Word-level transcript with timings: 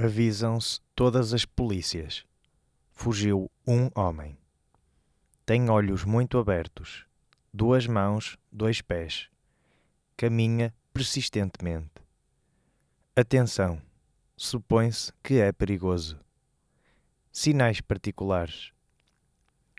Avisam-se 0.00 0.80
todas 0.94 1.34
as 1.34 1.44
polícias. 1.44 2.24
Fugiu 2.92 3.50
um 3.66 3.90
homem. 3.96 4.38
Tem 5.44 5.68
olhos 5.68 6.04
muito 6.04 6.38
abertos, 6.38 7.04
duas 7.52 7.84
mãos, 7.84 8.38
dois 8.52 8.80
pés. 8.80 9.28
Caminha 10.16 10.72
persistentemente. 10.92 11.90
Atenção! 13.16 13.82
Supõe-se 14.36 15.12
que 15.20 15.40
é 15.40 15.50
perigoso. 15.50 16.16
Sinais 17.32 17.80
particulares. 17.80 18.70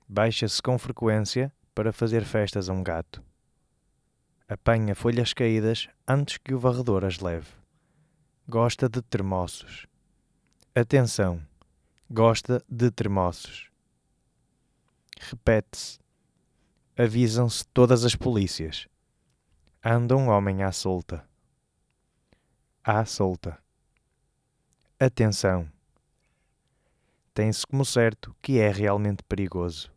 Baixa-se 0.06 0.62
com 0.62 0.78
frequência 0.78 1.50
para 1.74 1.94
fazer 1.94 2.26
festas 2.26 2.68
a 2.68 2.74
um 2.74 2.84
gato. 2.84 3.24
Apanha 4.50 4.94
folhas 4.94 5.32
caídas 5.32 5.88
antes 6.06 6.36
que 6.36 6.54
o 6.54 6.60
varredor 6.60 7.06
as 7.06 7.20
leve. 7.20 7.48
Gosta 8.50 8.90
de 8.90 9.02
termossos. 9.02 9.88
Atenção! 10.80 11.46
Gosta 12.10 12.64
de 12.70 12.90
termossos. 12.90 13.70
Repete-se. 15.20 16.00
Avisam-se 16.98 17.68
todas 17.74 18.06
as 18.06 18.16
polícias. 18.16 18.88
Anda 19.84 20.16
um 20.16 20.30
homem 20.30 20.64
à 20.64 20.72
solta. 20.72 21.28
À 22.82 23.04
solta. 23.04 23.62
Atenção! 24.98 25.70
Tem-se 27.34 27.68
como 27.68 27.84
certo 27.84 28.34
que 28.42 28.58
é 28.60 28.72
realmente 28.72 29.22
perigoso. 29.24 29.92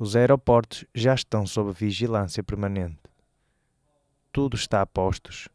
Os 0.00 0.16
aeroportos 0.16 0.86
já 0.94 1.14
estão 1.14 1.46
sob 1.46 1.70
vigilância 1.72 2.42
permanente. 2.42 3.02
Tudo 4.32 4.56
está 4.56 4.80
a 4.80 4.86
postos. 4.86 5.50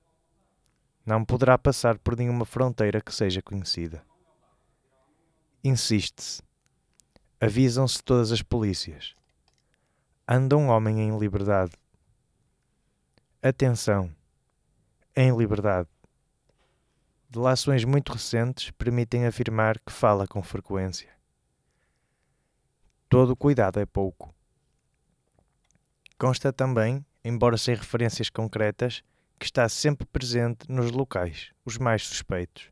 Não 1.06 1.26
poderá 1.26 1.58
passar 1.58 1.98
por 2.00 2.16
nenhuma 2.18 2.46
fronteira 2.46 3.02
que 3.02 3.14
seja 3.14 3.42
conhecida. 3.42 4.04
Insiste-se. 5.64 6.42
Avisam-se 7.42 8.02
todas 8.02 8.32
as 8.32 8.42
polícias. 8.42 9.16
Anda 10.26 10.56
um 10.56 10.70
homem 10.70 11.02
em 11.02 11.18
liberdade. 11.18 11.74
Atenção! 13.42 14.16
Em 15.14 15.36
liberdade. 15.36 15.90
Delações 17.30 17.84
muito 17.84 18.14
recentes 18.14 18.72
permitem 18.72 19.26
afirmar 19.26 19.78
que 19.80 19.92
fala 19.92 20.26
com 20.26 20.42
frequência. 20.42 21.10
Todo 23.10 23.36
cuidado 23.36 23.80
é 23.80 23.86
pouco. 23.86 24.34
Consta 26.18 26.54
também, 26.54 27.06
embora 27.24 27.58
sem 27.58 27.76
referências 27.76 28.30
concretas, 28.30 29.04
que 29.40 29.46
está 29.46 29.68
sempre 29.68 30.06
presente 30.06 30.70
nos 30.70 30.92
locais, 30.92 31.52
os 31.66 31.78
mais 31.78 32.04
suspeitos. 32.04 32.72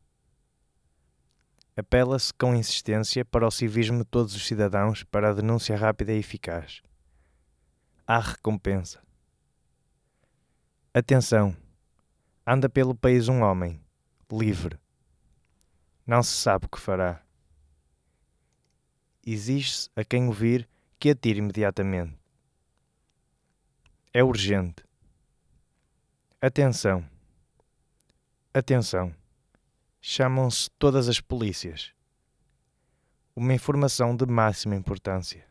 Apela-se 1.76 2.32
com 2.34 2.54
insistência 2.54 3.24
para 3.24 3.46
o 3.46 3.50
civismo 3.50 3.98
de 3.98 4.04
todos 4.04 4.34
os 4.34 4.46
cidadãos 4.46 5.02
para 5.04 5.30
a 5.30 5.32
denúncia 5.32 5.76
rápida 5.76 6.12
e 6.12 6.18
eficaz. 6.18 6.82
Há 8.06 8.18
recompensa. 8.18 9.02
Atenção! 10.92 11.56
Anda 12.46 12.68
pelo 12.68 12.94
país 12.94 13.28
um 13.28 13.40
homem, 13.40 13.80
livre. 14.30 14.78
Não 16.06 16.22
se 16.22 16.32
sabe 16.32 16.66
o 16.66 16.68
que 16.68 16.80
fará. 16.80 17.22
Exige-se 19.24 19.88
a 19.96 20.04
quem 20.04 20.28
o 20.28 20.32
vir 20.32 20.68
que 20.98 21.10
atire 21.10 21.38
imediatamente. 21.38 22.18
É 24.12 24.22
urgente. 24.22 24.84
Atenção! 26.44 27.08
Atenção! 28.52 29.14
Chamam-se 30.00 30.68
todas 30.76 31.08
as 31.08 31.20
polícias. 31.20 31.92
Uma 33.36 33.54
informação 33.54 34.16
de 34.16 34.26
máxima 34.26 34.74
importância. 34.74 35.46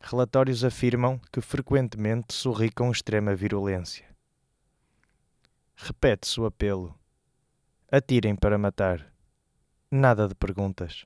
Relatórios 0.00 0.62
afirmam 0.62 1.20
que 1.32 1.40
frequentemente 1.40 2.32
sorri 2.32 2.70
com 2.70 2.88
extrema 2.88 3.34
virulência. 3.34 4.06
Repete-se 5.74 6.40
o 6.40 6.46
apelo. 6.46 6.96
Atirem 7.90 8.36
para 8.36 8.56
matar. 8.56 9.12
Nada 9.90 10.28
de 10.28 10.36
perguntas. 10.36 11.04